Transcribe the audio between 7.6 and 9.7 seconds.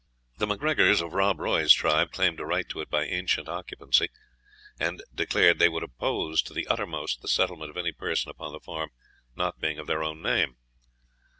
of any person upon the farm not